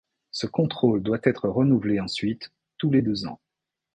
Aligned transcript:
Ce 0.31 0.47
contrôle 0.47 1.03
doit 1.03 1.19
être 1.25 1.47
renouvelé 1.47 1.99
ensuite 1.99 2.51
tous 2.79 2.89
les 2.89 3.03
deux 3.03 3.27
ans. 3.27 3.39